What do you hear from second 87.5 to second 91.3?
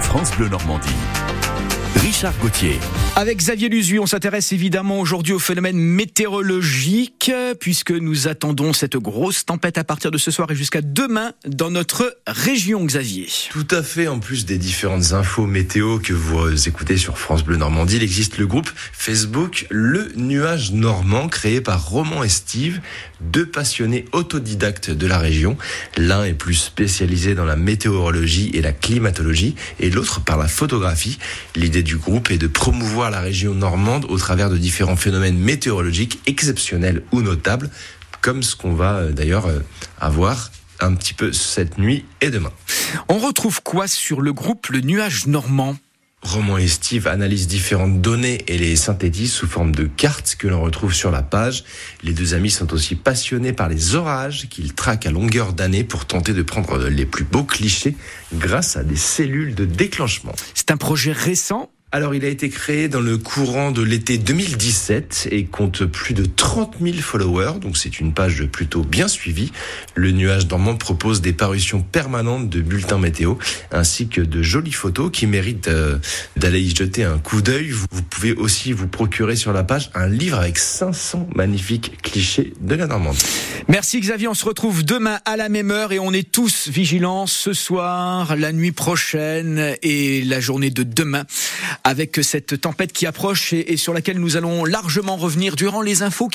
soir, la nuit prochaine et la journée de demain